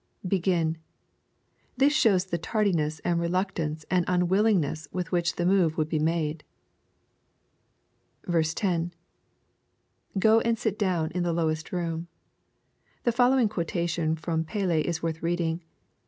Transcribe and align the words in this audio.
[Begin.] 0.27 0.79
This 1.77 1.93
shows 1.93 2.25
the 2.25 2.39
tardiness, 2.39 2.97
and 3.05 3.19
reluctance, 3.19 3.85
and 3.91 4.03
unwil 4.07 4.45
lingness 4.45 4.87
with 4.91 5.11
which 5.11 5.35
the 5.35 5.45
move 5.45 5.77
would 5.77 5.89
be 5.89 5.99
made. 5.99 6.43
10.— 8.27 8.95
[Go 10.17 10.39
and 10.39 10.57
sit 10.57 10.79
down 10.79 11.11
in 11.11 11.21
the 11.21 11.33
lowest 11.33 11.71
room.] 11.71 12.07
The 13.03 13.11
following 13.11 13.47
quotation 13.47 14.15
from 14.15 14.43
Paley 14.43 14.87
is 14.87 15.03
worth 15.03 15.21
reading. 15.21 15.61